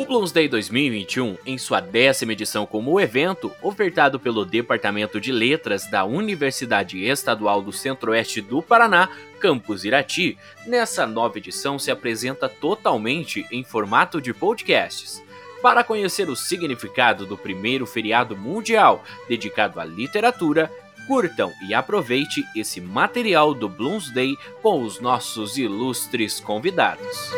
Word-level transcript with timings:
O 0.00 0.06
Bloomsday 0.06 0.48
2021, 0.48 1.36
em 1.44 1.58
sua 1.58 1.78
décima 1.78 2.32
edição 2.32 2.64
como 2.64 2.98
evento, 2.98 3.52
ofertado 3.60 4.18
pelo 4.18 4.46
Departamento 4.46 5.20
de 5.20 5.30
Letras 5.30 5.90
da 5.90 6.06
Universidade 6.06 7.04
Estadual 7.04 7.60
do 7.60 7.70
Centro-Oeste 7.70 8.40
do 8.40 8.62
Paraná, 8.62 9.10
Campus 9.38 9.84
Irati, 9.84 10.38
nessa 10.66 11.06
nova 11.06 11.36
edição 11.36 11.78
se 11.78 11.90
apresenta 11.90 12.48
totalmente 12.48 13.46
em 13.52 13.62
formato 13.62 14.22
de 14.22 14.32
podcasts. 14.32 15.22
Para 15.60 15.84
conhecer 15.84 16.30
o 16.30 16.34
significado 16.34 17.26
do 17.26 17.36
primeiro 17.36 17.84
feriado 17.84 18.34
mundial 18.34 19.04
dedicado 19.28 19.78
à 19.78 19.84
literatura, 19.84 20.72
curtam 21.06 21.52
e 21.68 21.74
aproveite 21.74 22.42
esse 22.56 22.80
material 22.80 23.52
do 23.52 23.68
Bloomsday 23.68 24.34
com 24.62 24.82
os 24.82 24.98
nossos 24.98 25.58
ilustres 25.58 26.40
convidados. 26.40 27.30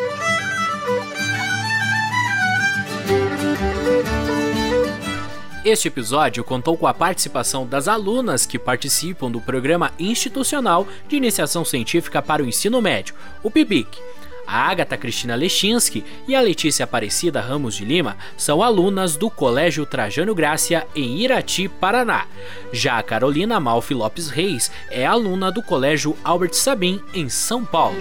Este 5.65 5.87
episódio 5.87 6.43
contou 6.43 6.75
com 6.75 6.85
a 6.87 6.93
participação 6.93 7.65
das 7.65 7.87
alunas 7.87 8.45
que 8.45 8.59
participam 8.59 9.31
do 9.31 9.39
Programa 9.39 9.93
Institucional 9.97 10.85
de 11.07 11.15
Iniciação 11.15 11.63
Científica 11.63 12.21
para 12.21 12.43
o 12.43 12.45
Ensino 12.45 12.81
Médio, 12.81 13.15
o 13.41 13.49
PIBIC. 13.49 13.97
A 14.45 14.69
Agatha 14.69 14.97
Cristina 14.97 15.35
Lechinsky 15.35 16.03
e 16.27 16.35
a 16.35 16.41
Letícia 16.41 16.83
Aparecida 16.83 17.39
Ramos 17.39 17.75
de 17.75 17.85
Lima 17.85 18.17
são 18.35 18.61
alunas 18.61 19.15
do 19.15 19.29
Colégio 19.29 19.85
Trajano 19.85 20.35
Grácia 20.35 20.85
em 20.93 21.19
Irati, 21.19 21.69
Paraná. 21.69 22.27
Já 22.73 22.97
a 22.97 23.03
Carolina 23.03 23.57
Malfi 23.57 23.93
Lopes 23.93 24.27
Reis 24.27 24.69
é 24.91 25.05
aluna 25.05 25.49
do 25.49 25.63
Colégio 25.63 26.17
Albert 26.25 26.55
Sabin 26.55 26.99
em 27.13 27.29
São 27.29 27.63
Paulo. 27.63 27.95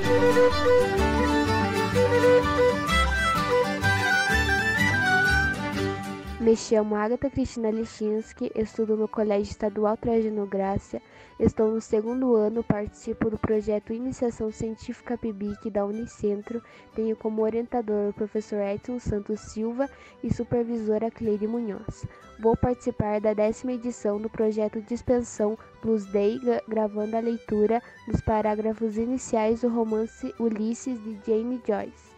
Me 6.53 6.57
chamo 6.57 6.95
Agatha 6.97 7.31
Cristina 7.31 7.71
Lichinsky, 7.71 8.53
estudo 8.55 8.95
no 8.95 9.09
Colégio 9.09 9.53
Estadual 9.53 9.97
Trajano 9.97 10.45
Grácia, 10.45 11.01
estou 11.41 11.71
no 11.71 11.81
segundo 11.81 12.35
ano, 12.35 12.63
participo 12.63 13.31
do 13.31 13.39
projeto 13.39 13.95
Iniciação 13.95 14.53
Científica 14.53 15.17
PIBIC 15.17 15.71
da 15.71 15.87
Unicentro, 15.87 16.63
tenho 16.95 17.17
como 17.17 17.41
orientador 17.41 18.11
o 18.11 18.13
professor 18.13 18.61
Edson 18.61 18.99
Santos 18.99 19.41
Silva 19.41 19.89
e 20.23 20.31
supervisora 20.31 21.11
Cleide 21.11 21.47
Munhoz. 21.47 22.05
Vou 22.39 22.55
participar 22.55 23.19
da 23.19 23.33
décima 23.33 23.73
edição 23.73 24.21
do 24.21 24.29
projeto 24.29 24.83
Dispensão 24.83 25.57
Plus 25.81 26.05
Day, 26.05 26.39
gravando 26.69 27.17
a 27.17 27.21
leitura 27.21 27.83
dos 28.07 28.21
parágrafos 28.21 28.99
iniciais 28.99 29.63
do 29.63 29.71
romance 29.71 30.35
Ulisses 30.39 31.03
de 31.03 31.19
Jane 31.27 31.63
Joyce. 31.67 32.13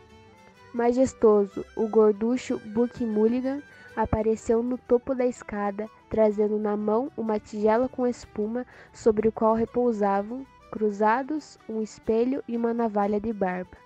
Majestoso, 0.73 1.65
o 1.77 1.87
gorducho 1.87 2.59
Buck 2.75 3.01
Mulligan 3.05 3.63
apareceu 3.97 4.63
no 4.63 4.77
topo 4.77 5.15
da 5.15 5.27
escada, 5.27 5.89
trazendo 6.09 6.59
na 6.59 6.77
mão 6.77 7.11
uma 7.17 7.39
tigela 7.39 7.89
com 7.89 8.07
espuma 8.07 8.67
sobre 8.93 9.29
o 9.29 9.33
qual 9.33 9.55
repousavam, 9.55 10.47
cruzados, 10.71 11.59
um 11.69 11.81
espelho 11.81 12.43
e 12.49 12.57
uma 12.57 12.75
navalha 12.75 13.21
de 13.21 13.33
barba. 13.33 13.77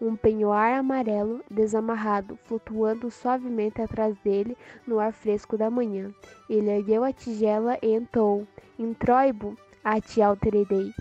Um 0.00 0.16
penhoar 0.16 0.78
amarelo 0.78 1.44
desamarrado 1.50 2.38
flutuando 2.44 3.10
suavemente 3.10 3.82
atrás 3.82 4.16
dele 4.24 4.56
no 4.86 4.98
ar 4.98 5.12
fresco 5.12 5.58
da 5.58 5.68
manhã. 5.68 6.10
Ele 6.48 6.70
ergueu 6.70 7.04
a 7.04 7.12
tigela 7.12 7.76
e 7.82 7.94
entoou: 7.94 8.46
Introibo, 8.78 9.54
a 9.84 10.00
te 10.00 10.22
alterei. 10.22 10.94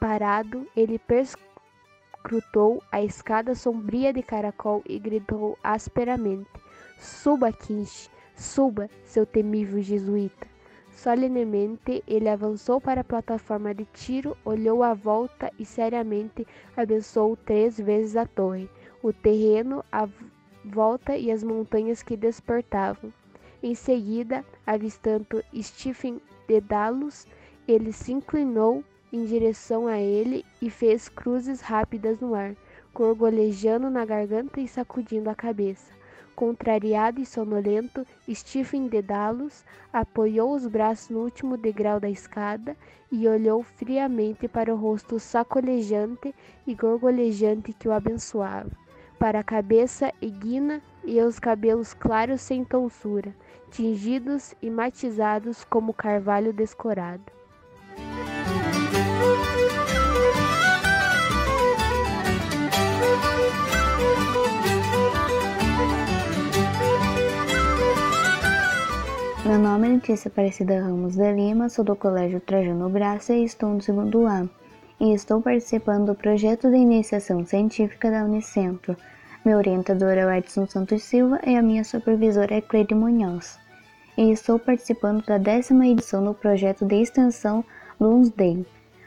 Parado, 0.00 0.66
ele 0.74 0.98
perscrutou 0.98 2.82
a 2.90 3.02
escada 3.02 3.54
sombria 3.54 4.12
de 4.12 4.22
caracol 4.22 4.82
e 4.86 4.98
gritou 4.98 5.58
asperamente: 5.62 6.48
Suba, 6.98 7.52
Kinch, 7.52 8.10
suba, 8.34 8.88
seu 9.04 9.26
temível 9.26 9.82
jesuíta. 9.82 10.46
Solenemente 10.92 12.02
ele 12.08 12.28
avançou 12.28 12.80
para 12.80 13.02
a 13.02 13.04
plataforma 13.04 13.74
de 13.74 13.84
tiro, 13.92 14.36
olhou 14.44 14.82
à 14.82 14.94
volta 14.94 15.52
e 15.58 15.64
seriamente 15.64 16.46
abençoou 16.74 17.36
três 17.36 17.78
vezes 17.78 18.16
a 18.16 18.24
torre, 18.26 18.68
o 19.02 19.12
terreno, 19.12 19.84
a 19.92 20.08
volta 20.64 21.16
e 21.16 21.30
as 21.30 21.44
montanhas 21.44 22.02
que 22.02 22.16
despertavam. 22.16 23.12
Em 23.62 23.74
seguida, 23.74 24.44
avistando 24.66 25.44
Stephen 25.62 26.20
Dedalus, 26.48 27.26
ele 27.68 27.92
se 27.92 28.12
inclinou 28.12 28.82
em 29.12 29.24
direção 29.26 29.86
a 29.86 29.98
ele 29.98 30.44
e 30.62 30.70
fez 30.70 31.08
cruzes 31.08 31.60
rápidas 31.60 32.20
no 32.20 32.34
ar, 32.34 32.56
gorgolejando 32.94 33.90
na 33.90 34.04
garganta 34.04 34.60
e 34.60 34.66
sacudindo 34.66 35.28
a 35.28 35.34
cabeça. 35.34 35.92
Contrariado 36.36 37.18
e 37.18 37.24
sonolento, 37.24 38.06
Stephen 38.28 38.88
Dedalus 38.88 39.64
apoiou 39.90 40.52
os 40.52 40.66
braços 40.66 41.08
no 41.08 41.20
último 41.20 41.56
degrau 41.56 41.98
da 41.98 42.10
escada 42.10 42.76
e 43.10 43.26
olhou 43.26 43.62
friamente 43.62 44.46
para 44.46 44.70
o 44.70 44.76
rosto 44.76 45.18
sacolejante 45.18 46.34
e 46.66 46.74
gorgolejante 46.74 47.72
que 47.72 47.88
o 47.88 47.92
abençoava, 47.92 48.70
para 49.18 49.40
a 49.40 49.42
cabeça 49.42 50.12
eguina 50.20 50.82
e 51.02 51.18
os 51.22 51.38
cabelos 51.38 51.94
claros 51.94 52.42
sem 52.42 52.62
tonsura, 52.62 53.34
tingidos 53.70 54.54
e 54.60 54.68
matizados 54.68 55.64
como 55.64 55.94
carvalho 55.94 56.52
descorado. 56.52 57.32
Meu 69.46 69.60
nome 69.60 69.86
é 69.86 69.92
Letícia 69.92 70.28
Aparecida 70.28 70.80
Ramos 70.80 71.14
de 71.14 71.32
Lima, 71.32 71.68
sou 71.68 71.84
do 71.84 71.94
Colégio 71.94 72.40
Trajano 72.40 72.90
Graça 72.90 73.32
e 73.32 73.44
estou 73.44 73.74
no 73.74 73.80
segundo 73.80 74.26
ano. 74.26 74.50
E 74.98 75.14
estou 75.14 75.40
participando 75.40 76.06
do 76.06 76.14
projeto 76.16 76.68
de 76.68 76.76
iniciação 76.76 77.46
científica 77.46 78.10
da 78.10 78.24
Unicentro. 78.24 78.96
Meu 79.44 79.58
orientador 79.58 80.14
é 80.18 80.26
o 80.26 80.32
Edson 80.32 80.66
Santos 80.66 81.04
Silva 81.04 81.38
e 81.46 81.54
a 81.54 81.62
minha 81.62 81.84
supervisora 81.84 82.56
é 82.56 82.60
Cleide 82.60 82.92
Munhoz. 82.92 83.56
E 84.18 84.32
estou 84.32 84.58
participando 84.58 85.24
da 85.24 85.38
décima 85.38 85.86
edição 85.86 86.24
do 86.24 86.34
projeto 86.34 86.84
de 86.84 86.96
extensão 86.96 87.64
Bloomsday, 88.00 88.66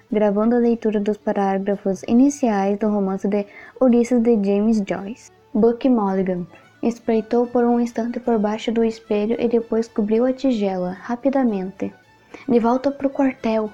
gravando 0.10 0.56
a 0.56 0.60
leitura 0.60 1.02
dos 1.02 1.18
parágrafos 1.18 2.02
iniciais 2.08 2.80
do 2.80 2.88
romance 2.88 3.28
de 3.28 3.46
Ulisses 3.82 4.22
de 4.22 4.42
James 4.42 4.82
Joyce. 4.88 5.34
Buck 5.54 5.90
Mulligan 5.90 6.48
Espreitou 6.82 7.46
por 7.48 7.64
um 7.66 7.80
instante 7.80 8.20
por 8.20 8.40
baixo 8.40 8.72
do 8.72 8.84
espelho 8.84 9.36
e 9.40 9.48
depois 9.48 9.88
cobriu 9.88 10.26
a 10.26 10.32
tigela, 10.32 10.92
rapidamente. 10.92 11.94
De 12.48 12.60
volta 12.60 12.90
para 12.90 13.08
o 13.08 13.10
quartel, 13.10 13.70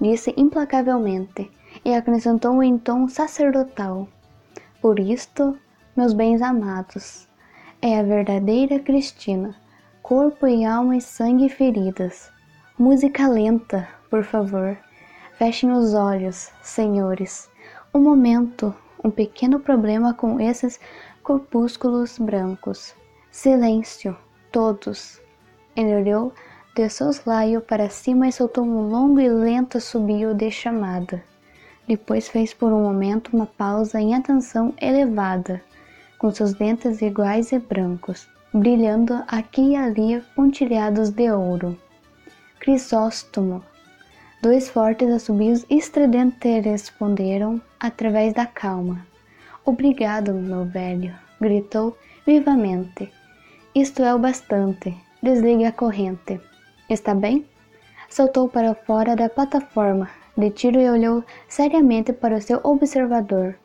disse 0.00 0.32
implacavelmente, 0.36 1.50
e 1.84 1.94
acrescentou 1.94 2.62
em 2.62 2.78
tom 2.78 3.08
sacerdotal: 3.08 4.08
Por 4.80 4.98
isto, 4.98 5.58
meus 5.96 6.12
bens 6.12 6.40
amados, 6.40 7.28
é 7.82 7.98
a 7.98 8.02
verdadeira 8.02 8.78
Cristina, 8.78 9.54
corpo 10.02 10.46
e 10.46 10.64
alma 10.64 10.96
e 10.96 11.00
sangue 11.00 11.48
feridas. 11.48 12.30
Música 12.78 13.28
lenta, 13.28 13.88
por 14.08 14.24
favor. 14.24 14.76
Fechem 15.38 15.70
os 15.72 15.92
olhos, 15.92 16.50
senhores. 16.62 17.50
Um 17.92 18.00
momento, 18.00 18.74
um 19.04 19.10
pequeno 19.10 19.60
problema 19.60 20.14
com 20.14 20.40
esses 20.40 20.80
corpúsculos 21.26 22.18
brancos. 22.20 22.94
Silêncio, 23.32 24.16
todos. 24.52 25.20
Ele 25.74 25.96
olhou 25.96 26.32
de 26.76 26.88
soslaio 26.88 27.60
para 27.60 27.90
cima 27.90 28.28
e 28.28 28.32
soltou 28.32 28.62
um 28.62 28.88
longo 28.88 29.18
e 29.18 29.28
lento 29.28 29.78
assobio 29.78 30.32
de 30.32 30.52
chamada. 30.52 31.20
Depois 31.88 32.28
fez 32.28 32.54
por 32.54 32.72
um 32.72 32.80
momento 32.80 33.34
uma 33.34 33.44
pausa 33.44 34.00
em 34.00 34.14
atenção 34.14 34.72
elevada, 34.80 35.60
com 36.16 36.30
seus 36.30 36.54
dentes 36.54 37.02
iguais 37.02 37.50
e 37.50 37.58
brancos, 37.58 38.28
brilhando 38.54 39.20
aqui 39.26 39.72
e 39.72 39.76
ali 39.76 40.22
pontilhados 40.36 41.10
de 41.10 41.28
ouro. 41.32 41.76
Crisóstomo. 42.60 43.64
Dois 44.40 44.68
fortes 44.68 45.10
assobios 45.10 45.66
estridentes 45.68 46.64
responderam 46.64 47.60
através 47.80 48.32
da 48.32 48.46
calma. 48.46 49.04
Obrigado, 49.66 50.32
meu 50.32 50.64
velho, 50.64 51.12
gritou 51.40 51.98
vivamente. 52.24 53.12
Isto 53.74 54.04
é 54.04 54.14
o 54.14 54.18
bastante. 54.18 54.96
Desligue 55.20 55.64
a 55.64 55.72
corrente. 55.72 56.40
Está 56.88 57.12
bem? 57.16 57.44
Saltou 58.08 58.48
para 58.48 58.76
fora 58.76 59.16
da 59.16 59.28
plataforma 59.28 60.08
de 60.38 60.50
tiro 60.50 60.80
e 60.80 60.88
olhou 60.88 61.24
seriamente 61.48 62.12
para 62.12 62.36
o 62.36 62.40
seu 62.40 62.60
observador, 62.62 63.56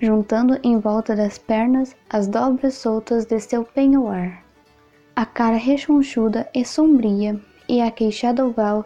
juntando 0.00 0.58
em 0.64 0.80
volta 0.80 1.14
das 1.14 1.38
pernas 1.38 1.94
as 2.10 2.26
dobras 2.26 2.74
soltas 2.74 3.24
de 3.24 3.38
seu 3.38 3.62
penhoar. 3.64 4.42
A 5.14 5.24
cara 5.24 5.56
rechonchuda 5.56 6.50
e 6.52 6.64
sombria 6.64 7.40
e 7.68 7.80
a 7.80 7.92
queixada 7.92 8.44
oval 8.44 8.84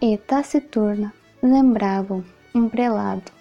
e 0.00 0.18
taciturna 0.18 1.14
lembravam 1.40 2.24
um 2.52 2.68
prelado. 2.68 3.39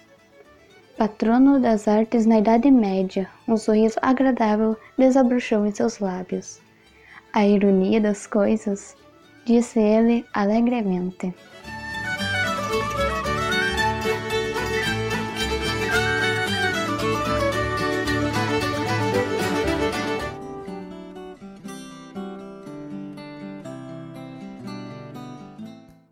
Patrono 0.99 1.61
das 1.61 1.87
artes 1.87 2.25
na 2.25 2.39
Idade 2.39 2.69
Média, 2.69 3.29
um 3.47 3.55
sorriso 3.55 3.97
agradável 4.01 4.75
desabrochou 4.97 5.65
em 5.65 5.71
seus 5.71 5.99
lábios. 5.99 6.59
A 7.31 7.47
ironia 7.47 8.01
das 8.01 8.27
coisas, 8.27 8.97
disse 9.45 9.79
ele 9.79 10.25
alegremente. 10.33 11.33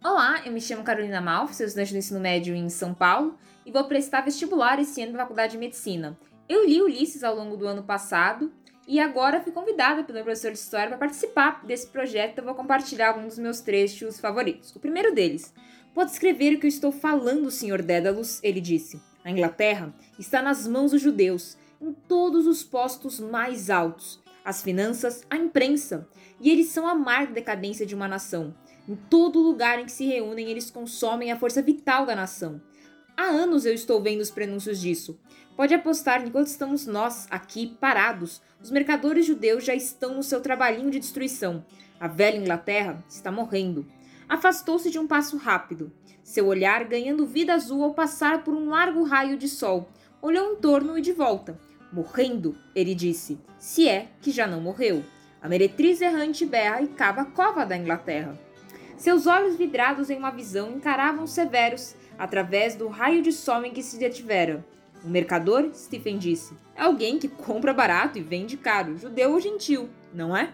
Olá, 0.02 0.44
eu 0.46 0.54
me 0.54 0.62
chamo 0.62 0.82
Carolina 0.82 1.20
Malf, 1.20 1.54
sou 1.54 1.66
estudante 1.66 1.92
do 1.92 1.98
ensino 1.98 2.22
médio 2.22 2.56
em 2.56 2.70
São 2.70 2.94
Paulo 2.94 3.38
e 3.68 3.72
vou 3.72 3.84
prestar 3.84 4.22
vestibular 4.22 4.80
esse 4.80 5.02
ano 5.02 5.12
na 5.12 5.20
Faculdade 5.20 5.52
de 5.52 5.58
Medicina. 5.58 6.18
Eu 6.48 6.66
li 6.66 6.82
Ulisses 6.82 7.22
ao 7.22 7.36
longo 7.36 7.58
do 7.58 7.68
ano 7.68 7.84
passado 7.84 8.50
e 8.88 8.98
agora 8.98 9.42
fui 9.42 9.52
convidada 9.52 10.06
pelo 10.06 10.24
professor 10.24 10.54
de 10.54 10.58
História 10.58 10.88
para 10.88 10.98
participar 10.98 11.66
desse 11.66 11.88
projeto. 11.88 12.38
Eu 12.38 12.46
vou 12.46 12.56
compartilhar 12.56 13.10
alguns 13.10 13.36
dos 13.36 13.40
meus 13.40 13.60
trechos 13.60 14.22
favoritos. 14.22 14.74
O 14.74 14.80
primeiro 14.80 15.14
deles. 15.14 15.54
Pode 15.94 16.12
escrever 16.12 16.56
o 16.56 16.60
que 16.62 16.66
eu 16.66 16.70
estou 16.70 16.94
falando, 16.94 17.52
Sr. 17.52 17.82
Dédalus, 17.84 18.40
ele 18.42 18.62
disse. 18.62 19.02
A 19.22 19.30
Inglaterra 19.30 19.94
está 20.18 20.42
nas 20.42 20.66
mãos 20.66 20.92
dos 20.92 21.02
judeus, 21.02 21.58
em 21.82 21.92
todos 21.92 22.48
os 22.48 22.64
postos 22.64 23.20
mais 23.20 23.70
altos. 23.70 24.22
As 24.46 24.64
finanças, 24.64 25.26
a 25.30 25.36
imprensa. 25.36 26.08
E 26.40 26.50
eles 26.50 26.68
são 26.68 26.88
a 26.88 26.96
marca 26.96 27.34
decadência 27.34 27.86
de 27.86 27.94
uma 27.94 28.08
nação. 28.08 28.56
Em 28.88 28.96
todo 28.96 29.42
lugar 29.42 29.78
em 29.78 29.86
que 29.86 29.92
se 29.92 30.06
reúnem, 30.06 30.50
eles 30.50 30.72
consomem 30.72 31.34
a 31.34 31.38
força 31.38 31.62
vital 31.62 32.06
da 32.06 32.16
nação. 32.16 32.62
Há 33.20 33.24
anos 33.24 33.66
eu 33.66 33.74
estou 33.74 34.00
vendo 34.00 34.22
os 34.22 34.30
prenúncios 34.30 34.80
disso. 34.80 35.20
Pode 35.56 35.74
apostar 35.74 36.22
que 36.22 36.28
enquanto 36.28 36.46
estamos 36.46 36.86
nós 36.86 37.26
aqui 37.32 37.76
parados, 37.82 38.44
os 38.62 38.70
mercadores 38.70 39.26
judeus 39.26 39.66
já 39.66 39.74
estão 39.74 40.14
no 40.14 40.22
seu 40.22 40.40
trabalhinho 40.40 40.92
de 40.92 41.00
destruição. 41.00 41.66
A 42.00 42.08
velha 42.08 42.38
Inglaterra 42.38 43.04
está 43.10 43.32
morrendo. 43.32 43.88
Afastou-se 44.30 44.92
de 44.92 45.00
um 45.00 45.08
passo 45.08 45.36
rápido, 45.36 45.92
seu 46.24 46.46
olhar 46.46 46.84
ganhando 46.84 47.26
vida 47.26 47.56
azul 47.56 47.84
ao 47.84 47.96
passar 47.96 48.44
por 48.44 48.54
um 48.54 48.70
largo 48.70 49.02
raio 49.02 49.36
de 49.36 49.50
sol. 49.50 49.90
Olhou 50.22 50.54
em 50.54 50.58
torno 50.58 50.96
e 50.96 51.02
de 51.02 51.12
volta. 51.12 51.60
Morrendo, 51.92 52.56
ele 52.76 52.94
disse, 52.94 53.40
se 53.58 53.90
é 53.90 54.10
que 54.22 54.30
já 54.30 54.46
não 54.46 54.62
morreu. 54.62 55.04
A 55.42 55.50
meretriz 55.50 56.02
errante 56.02 56.46
berra 56.46 56.84
e 56.84 56.88
cava 56.88 57.22
a 57.22 57.26
cova 57.26 57.66
da 57.66 57.76
Inglaterra. 57.76 58.38
Seus 58.96 59.26
olhos 59.26 59.56
vidrados 59.56 60.10
em 60.10 60.18
uma 60.18 60.32
visão 60.32 60.72
encaravam 60.72 61.26
severos 61.26 61.96
através 62.18 62.76
do 62.76 62.88
raio 62.88 63.22
de 63.22 63.32
sol 63.32 63.64
em 63.64 63.72
que 63.72 63.84
se 63.84 63.98
detivera. 63.98 64.66
O 65.04 65.10
mercador, 65.10 65.70
Stephen 65.74 66.18
disse, 66.18 66.56
é 66.76 66.82
alguém 66.82 67.20
que 67.20 67.28
compra 67.28 67.74
barato 67.74 68.18
e 68.18 68.22
vende 68.22 68.58
caro, 68.58 68.98
judeu 68.98 69.32
ou 69.32 69.40
gentil, 69.40 69.90
não 70.14 70.36
é? 70.36 70.54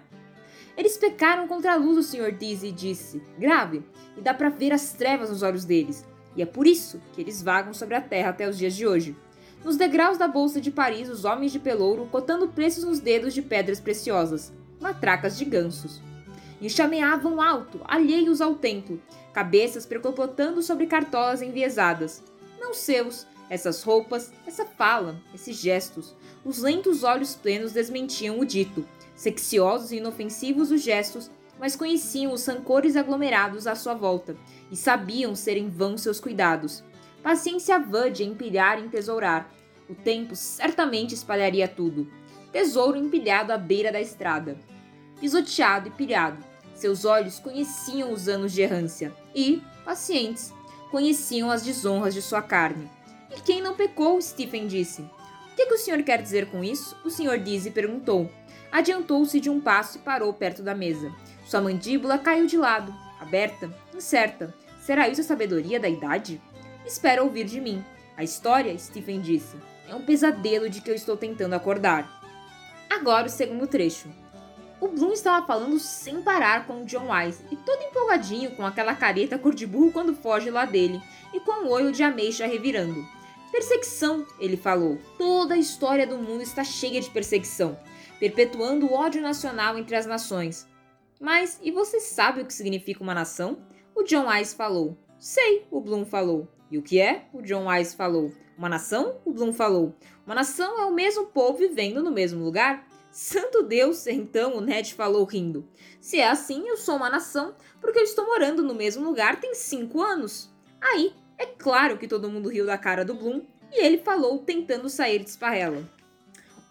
Eles 0.76 0.98
pecaram 0.98 1.48
contra 1.48 1.74
a 1.74 1.76
luz, 1.76 1.98
o 1.98 2.04
Sr. 2.04 2.32
Dizzy 2.32 2.72
disse, 2.72 3.22
grave, 3.38 3.84
e 4.18 4.22
dá 4.22 4.34
para 4.34 4.50
ver 4.50 4.74
as 4.74 4.94
trevas 4.94 5.30
nos 5.30 5.44
olhos 5.44 5.66
deles, 5.66 6.06
e 6.36 6.42
é 6.42 6.46
por 6.46 6.66
isso 6.66 7.02
que 7.14 7.22
eles 7.22 7.42
vagam 7.42 7.74
sobre 7.74 7.96
a 7.96 8.02
terra 8.02 8.30
até 8.30 8.50
os 8.50 8.58
dias 8.58 8.76
de 8.76 8.88
hoje. 8.88 9.16
Nos 9.64 9.78
degraus 9.78 10.18
da 10.18 10.28
Bolsa 10.28 10.60
de 10.60 10.72
Paris, 10.72 11.10
os 11.10 11.24
homens 11.24 11.52
de 11.52 11.60
pelouro 11.60 12.08
cotando 12.12 12.50
preços 12.50 12.84
nos 12.84 13.00
dedos 13.00 13.34
de 13.34 13.42
pedras 13.42 13.80
preciosas, 13.80 14.52
matracas 14.80 15.38
de 15.38 15.46
gansos. 15.46 16.02
E 16.64 16.70
chameavam 16.70 17.42
alto, 17.42 17.82
alheios 17.84 18.40
ao 18.40 18.56
tempo, 18.56 18.98
cabeças 19.34 19.86
precopotando 19.86 20.62
sobre 20.62 20.88
cartolas 20.88 21.42
enviesadas. 21.42 22.24
Não 22.58 22.74
seus, 22.74 23.28
essas 23.50 23.84
roupas, 23.84 24.32
essa 24.48 24.66
fala, 24.66 25.22
esses 25.36 25.58
gestos. 25.58 26.16
Os 26.46 26.60
lentos 26.60 27.04
olhos 27.04 27.36
plenos 27.36 27.74
desmentiam 27.74 28.40
o 28.40 28.46
dito. 28.46 28.88
Sexiosos 29.14 29.92
e 29.92 29.98
inofensivos 29.98 30.72
os 30.72 30.82
gestos, 30.82 31.30
mas 31.60 31.76
conheciam 31.76 32.32
os 32.32 32.46
rancores 32.46 32.96
aglomerados 32.96 33.68
à 33.68 33.76
sua 33.76 33.94
volta 33.94 34.38
e 34.72 34.78
sabiam 34.78 35.36
ser 35.36 35.58
em 35.58 35.68
vão 35.68 35.98
seus 35.98 36.22
cuidados. 36.22 36.82
Paciência 37.22 37.78
vã 37.78 38.10
de 38.10 38.24
empilhar 38.24 38.80
e 38.80 38.86
entesourar. 38.86 39.54
O 39.90 39.96
tempo 39.96 40.34
certamente 40.34 41.14
espalharia 41.14 41.68
tudo. 41.68 42.10
Tesouro 42.54 42.98
empilhado 42.98 43.52
à 43.52 43.58
beira 43.58 43.92
da 43.92 44.00
estrada. 44.00 44.58
Pisoteado 45.20 45.90
e 45.90 45.92
pilhado, 45.92 46.53
seus 46.76 47.06
olhos 47.06 47.40
conheciam 47.40 48.12
os 48.12 48.28
anos 48.28 48.52
de 48.52 48.62
errância 48.62 49.14
e, 49.34 49.62
pacientes, 49.86 50.54
conheciam 50.92 51.50
as 51.50 51.64
desonras 51.64 52.14
de 52.14 52.22
sua 52.22 52.42
carne. 52.42 52.90
E 53.36 53.42
quem 53.42 53.62
não 53.62 53.76
pecou? 53.76 54.22
Stephen 54.22 54.68
disse. 54.68 55.02
O 55.02 55.56
que, 55.56 55.66
que 55.66 55.74
o 55.74 55.78
senhor 55.78 56.02
quer 56.04 56.22
dizer 56.22 56.48
com 56.48 56.64
isso? 56.64 56.96
O 57.04 57.10
senhor 57.10 57.38
Dizzy 57.38 57.72
perguntou. 57.72 58.30
Adiantou-se 58.72 59.40
de 59.40 59.50
um 59.50 59.62
passo 59.62 59.98
e 59.98 60.02
parou 60.02 60.34
perto 60.34 60.64
da 60.64 60.74
mesa. 60.74 61.12
Sua 61.46 61.62
mandíbula 61.62 62.18
caiu 62.18 62.48
de 62.48 62.58
lado, 62.58 62.94
aberta, 63.20 63.72
incerta. 63.94 64.54
Será 64.82 65.08
isso 65.08 65.22
a 65.22 65.24
sabedoria 65.24 65.80
da 65.80 65.88
idade? 65.88 66.42
Espera 66.86 67.24
ouvir 67.24 67.46
de 67.46 67.62
mim. 67.62 67.84
A 68.18 68.24
história, 68.24 68.78
Stephen 68.78 69.22
disse, 69.22 69.56
é 69.88 69.96
um 69.96 70.04
pesadelo 70.04 70.70
de 70.70 70.82
que 70.82 70.90
eu 70.90 70.96
estou 70.96 71.16
tentando 71.16 71.54
acordar. 71.54 72.22
Agora 72.90 73.28
o 73.28 73.30
segundo 73.30 73.68
trecho. 73.68 74.10
O 74.84 74.90
Bloom 74.90 75.14
estava 75.14 75.48
falando 75.48 75.80
sem 75.80 76.22
parar 76.22 76.68
com 76.68 76.82
o 76.82 76.86
John 76.86 77.08
Wise 77.10 77.42
e 77.50 77.56
todo 77.56 77.82
empolgadinho 77.84 78.52
com 78.52 78.66
aquela 78.66 78.94
careta 78.94 79.40
cor 79.40 79.56
de 79.56 79.66
burro 79.66 79.94
quando 79.94 80.14
foge 80.14 80.50
lá 80.50 80.66
dele 80.66 81.02
e 81.34 81.40
com 81.40 81.64
o 81.64 81.70
olho 81.70 81.90
de 81.90 82.04
ameixa 82.04 82.46
revirando. 82.46 83.08
Perseguição, 83.50 84.28
ele 84.38 84.58
falou. 84.58 84.98
Toda 85.18 85.54
a 85.54 85.58
história 85.58 86.06
do 86.06 86.18
mundo 86.18 86.42
está 86.42 86.66
cheia 86.66 87.00
de 87.00 87.10
perseguição, 87.10 87.80
perpetuando 88.20 88.88
o 88.88 88.94
ódio 88.94 89.22
nacional 89.22 89.78
entre 89.78 89.96
as 89.96 90.06
nações. 90.06 90.68
Mas 91.18 91.62
e 91.64 91.72
você 91.72 92.02
sabe 92.02 92.42
o 92.42 92.46
que 92.46 92.54
significa 92.54 93.02
uma 93.02 93.14
nação? 93.14 93.60
O 93.96 94.04
John 94.04 94.28
Wise 94.28 94.54
falou. 94.54 94.98
Sei, 95.18 95.66
o 95.72 95.80
Bloom 95.80 96.04
falou. 96.04 96.46
E 96.70 96.78
o 96.78 96.82
que 96.82 97.00
é? 97.00 97.24
O 97.32 97.42
John 97.42 97.70
Wise 97.70 97.96
falou. 97.96 98.34
Uma 98.58 98.68
nação? 98.68 99.16
O 99.24 99.32
Bloom 99.32 99.54
falou. 99.54 99.96
Uma 100.26 100.36
nação 100.36 100.78
é 100.78 100.86
o 100.86 100.94
mesmo 100.94 101.28
povo 101.28 101.60
vivendo 101.60 102.04
no 102.04 102.12
mesmo 102.12 102.44
lugar. 102.44 102.86
Santo 103.14 103.62
Deus, 103.62 104.08
então 104.08 104.58
o 104.58 104.62
Ned 104.62 104.96
falou 104.96 105.24
rindo. 105.24 105.70
Se 106.02 106.18
é 106.18 106.28
assim, 106.28 106.68
eu 106.68 106.76
sou 106.76 106.96
uma 106.96 107.12
nação, 107.12 107.54
porque 107.80 108.00
eu 108.00 108.04
estou 108.04 108.26
morando 108.26 108.64
no 108.64 108.74
mesmo 108.74 109.06
lugar 109.06 109.40
tem 109.40 109.54
cinco 109.54 110.02
anos. 110.02 110.52
Aí, 110.82 111.14
é 111.38 111.46
claro 111.46 112.00
que 112.00 112.08
todo 112.08 112.28
mundo 112.28 112.50
riu 112.50 112.66
da 112.66 112.76
cara 112.76 113.06
do 113.06 113.14
Bloom, 113.14 113.42
e 113.72 113.86
ele 113.86 114.00
falou 114.00 114.40
tentando 114.40 114.90
sair 114.90 115.20
de 115.20 115.30
esparrela. 115.30 115.88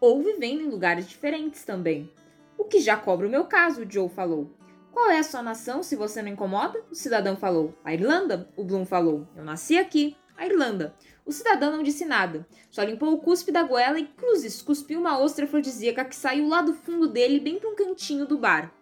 Ou 0.01 0.21
vivendo 0.21 0.63
em 0.63 0.69
lugares 0.69 1.09
diferentes 1.09 1.65
também. 1.65 2.11
O 2.59 2.65
que 2.65 2.81
já 2.81 2.97
cobra 2.97 3.29
o 3.29 3.31
meu 3.31 3.45
caso, 3.45 3.87
Joe 3.89 4.09
falou. 4.09 4.51
Qual 4.91 5.11
é 5.11 5.21
a 5.21 5.25
sua 5.25 5.45
nação, 5.45 5.81
se 5.81 5.95
você 5.95 6.21
não 6.23 6.31
incomoda? 6.31 6.83
O 6.91 6.95
cidadão 6.97 7.37
falou. 7.37 7.73
A 7.85 7.95
Irlanda, 7.95 8.49
o 8.57 8.65
Bloom 8.65 8.85
falou. 8.85 9.29
Eu 9.37 9.45
nasci 9.45 9.79
aqui. 9.79 10.17
A 10.43 10.47
Irlanda. 10.47 10.93
O 11.25 11.31
cidadão 11.31 11.71
não 11.71 11.85
disse 11.85 12.05
nada, 12.05 12.45
só 12.69 12.83
limpou 12.83 13.13
o 13.13 13.19
cuspe 13.19 13.53
da 13.53 13.63
goela 13.63 14.01
e 14.01 14.09
cruzes 14.09 14.61
cuspiu 14.61 14.99
uma 14.99 15.17
ostra 15.21 15.45
afrodisíaca 15.45 16.05
que 16.05 16.17
saiu 16.17 16.49
lá 16.49 16.61
do 16.61 16.75
fundo 16.75 17.07
dele 17.07 17.39
bem 17.39 17.61
para 17.61 17.71
um 17.71 17.77
cantinho 17.77 18.27
do 18.27 18.37
bar. 18.37 18.75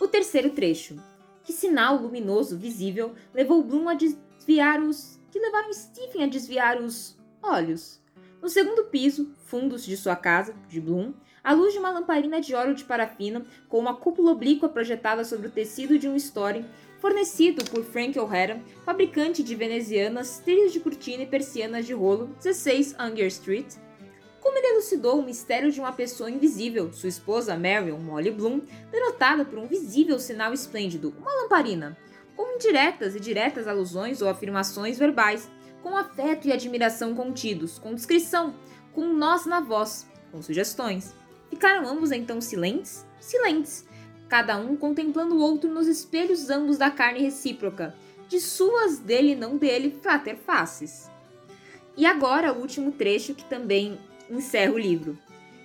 O 0.00 0.08
terceiro 0.08 0.48
trecho. 0.48 0.96
Que 1.44 1.52
sinal 1.52 1.96
luminoso 1.96 2.56
visível 2.56 3.14
levou 3.34 3.62
Bloom 3.62 3.90
a 3.90 3.94
desviar 3.94 4.80
os. 4.80 5.20
que 5.30 5.38
levaram 5.38 5.70
Stephen 5.70 6.24
a 6.24 6.28
desviar 6.28 6.80
os 6.80 7.14
olhos. 7.42 8.00
No 8.40 8.48
segundo 8.48 8.84
piso, 8.84 9.30
fundos 9.44 9.84
de 9.84 9.98
sua 9.98 10.16
casa, 10.16 10.54
de 10.66 10.80
Bloom, 10.80 11.12
a 11.44 11.52
luz 11.52 11.74
de 11.74 11.78
uma 11.78 11.90
lamparina 11.90 12.40
de 12.40 12.54
óleo 12.54 12.74
de 12.74 12.84
parafina, 12.84 13.44
com 13.68 13.78
uma 13.78 13.94
cúpula 13.94 14.32
oblíqua 14.32 14.66
projetada 14.66 15.26
sobre 15.26 15.48
o 15.48 15.50
tecido 15.50 15.98
de 15.98 16.08
um 16.08 16.16
story, 16.16 16.64
fornecido 17.00 17.64
por 17.64 17.84
Frank 17.84 18.18
O'Hara, 18.18 18.60
fabricante 18.84 19.42
de 19.42 19.54
venezianas, 19.54 20.38
trilhos 20.38 20.72
de 20.72 20.80
cortina 20.80 21.22
e 21.22 21.26
persianas 21.26 21.86
de 21.86 21.94
rolo, 21.94 22.34
16 22.38 22.94
Anger 22.98 23.26
Street. 23.26 23.74
Como 24.40 24.56
ele 24.56 24.68
elucidou 24.68 25.18
o 25.18 25.24
mistério 25.24 25.70
de 25.70 25.80
uma 25.80 25.92
pessoa 25.92 26.30
invisível, 26.30 26.92
sua 26.92 27.08
esposa 27.08 27.56
Marion 27.56 27.98
Molly 27.98 28.30
Bloom, 28.30 28.62
denotada 28.90 29.44
por 29.44 29.58
um 29.58 29.66
visível 29.66 30.18
sinal 30.18 30.52
esplêndido, 30.52 31.14
uma 31.18 31.42
lamparina, 31.42 31.96
com 32.36 32.54
indiretas 32.54 33.14
e 33.14 33.20
diretas 33.20 33.66
alusões 33.66 34.22
ou 34.22 34.28
afirmações 34.28 34.98
verbais, 34.98 35.50
com 35.82 35.96
afeto 35.96 36.48
e 36.48 36.52
admiração 36.52 37.14
contidos, 37.14 37.78
com 37.78 37.94
descrição, 37.94 38.54
com 38.92 39.12
nós 39.12 39.46
na 39.46 39.60
voz, 39.60 40.06
com 40.30 40.40
sugestões. 40.42 41.14
Ficaram 41.50 41.88
ambos 41.88 42.10
então 42.10 42.40
silentes? 42.40 43.06
Silentes, 43.20 43.86
cada 44.28 44.56
um 44.58 44.76
contemplando 44.76 45.36
o 45.36 45.40
outro 45.40 45.72
nos 45.72 45.86
espelhos 45.86 46.50
ambos 46.50 46.76
da 46.76 46.90
carne 46.90 47.20
recíproca, 47.20 47.94
de 48.28 48.40
suas 48.40 48.98
dele 48.98 49.34
não 49.34 49.56
dele 49.56 49.98
frater 50.02 50.36
faces. 50.36 51.10
E 51.96 52.04
agora 52.04 52.52
o 52.52 52.60
último 52.60 52.92
trecho 52.92 53.34
que 53.34 53.44
também 53.44 53.98
encerra 54.30 54.72
o 54.72 54.78
livro. 54.78 55.18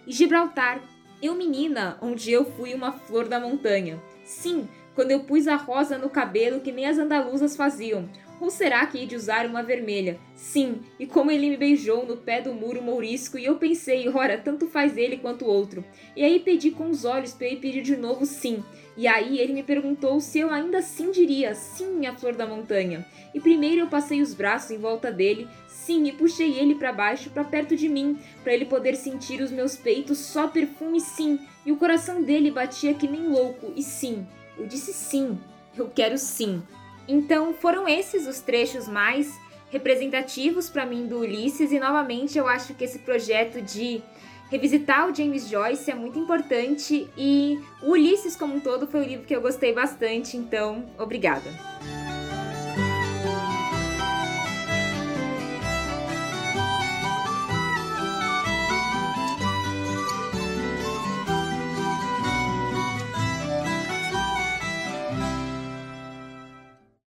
E 0.08 0.12
Gibraltar, 0.12 0.82
eu 1.22 1.36
menina, 1.36 1.98
onde 2.02 2.32
eu 2.32 2.46
fui 2.46 2.74
uma 2.74 2.92
flor 2.92 3.28
da 3.28 3.40
montanha. 3.40 4.02
Sim, 4.26 4.68
quando 4.96 5.12
eu 5.12 5.22
pus 5.22 5.48
a 5.48 5.56
rosa 5.56 5.98
no 5.98 6.10
cabelo 6.10 6.62
que 6.62 6.72
nem 6.72 6.86
as 6.86 6.98
andaluzas 6.98 7.56
faziam, 7.56 8.10
Ou 8.44 8.50
será 8.50 8.86
que 8.86 8.98
hei 8.98 9.06
de 9.06 9.16
usar 9.16 9.46
uma 9.46 9.64
vermelha? 9.64 10.20
Sim, 10.36 10.82
e 11.00 11.06
como 11.06 11.32
ele 11.32 11.50
me 11.50 11.56
beijou 11.56 12.06
no 12.06 12.18
pé 12.18 12.42
do 12.42 12.54
muro 12.54 12.82
mourisco 12.82 13.38
e 13.38 13.46
eu 13.46 13.56
pensei, 13.56 14.10
ora, 14.10 14.38
tanto 14.38 14.68
faz 14.68 14.98
ele 14.98 15.16
quanto 15.16 15.46
o 15.46 15.48
outro. 15.48 15.82
E 16.14 16.24
aí 16.24 16.42
pedi 16.42 16.72
com 16.72 16.90
os 16.90 17.06
olhos 17.06 17.32
para 17.32 17.48
ele 17.48 17.58
pedir 17.58 17.82
de 17.82 17.96
novo 17.96 18.26
sim. 18.26 18.62
E 18.98 19.08
aí 19.08 19.40
ele 19.40 19.54
me 19.54 19.64
perguntou 19.64 20.20
se 20.20 20.40
eu 20.40 20.50
ainda 20.50 20.82
sim 20.82 21.10
diria 21.12 21.56
sim, 21.56 21.94
minha 21.94 22.16
flor 22.16 22.36
da 22.36 22.46
montanha. 22.46 23.06
E 23.34 23.40
primeiro 23.40 23.80
eu 23.80 23.88
passei 23.88 24.22
os 24.22 24.34
braços 24.34 24.72
em 24.72 24.78
volta 24.78 25.10
dele, 25.10 25.48
sim, 25.68 26.06
e 26.08 26.12
puxei 26.12 26.60
ele 26.60 26.76
para 26.76 26.92
baixo, 26.92 27.30
para 27.30 27.46
perto 27.46 27.78
de 27.78 27.88
mim, 27.88 28.20
para 28.44 28.54
ele 28.54 28.66
poder 28.66 28.96
sentir 28.96 29.42
os 29.42 29.52
meus 29.52 29.78
peitos 29.78 30.18
só 30.18 30.48
perfume 30.48 31.00
sim. 31.00 31.40
E 31.66 31.72
o 31.72 31.78
coração 31.78 32.22
dele 32.22 32.52
batia 32.52 32.94
que 32.94 33.08
nem 33.08 33.28
louco. 33.28 33.72
E 33.76 33.82
sim, 33.82 34.28
eu 34.58 34.66
disse 34.66 34.94
sim. 34.94 35.40
Eu 35.76 35.90
quero 35.90 36.18
sim. 36.18 36.62
Então 37.08 37.54
foram 37.54 37.88
esses 37.88 38.28
os 38.28 38.40
trechos 38.40 38.88
mais 38.88 39.34
representativos 39.72 40.70
para 40.70 40.86
mim 40.86 41.08
do 41.08 41.20
Ulisses 41.20 41.72
e 41.72 41.80
novamente 41.80 42.38
eu 42.38 42.48
acho 42.48 42.76
que 42.76 42.84
esse 42.84 43.00
projeto 43.00 43.60
de 43.62 44.04
revisitar 44.52 45.10
o 45.10 45.16
James 45.16 45.50
Joyce 45.50 45.90
é 45.90 45.96
muito 45.96 46.20
importante 46.20 47.10
e 47.18 47.60
o 47.82 47.92
Ulisses 47.92 48.36
como 48.36 48.56
um 48.56 48.60
todo 48.60 48.86
foi 48.86 49.02
um 49.02 49.04
livro 49.04 49.26
que 49.26 49.36
eu 49.36 49.42
gostei 49.42 49.74
bastante, 49.74 50.38
então 50.38 50.86
obrigada. 51.00 51.50